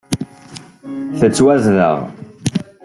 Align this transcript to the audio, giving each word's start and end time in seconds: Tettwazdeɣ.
Tettwazdeɣ. 1.19 1.97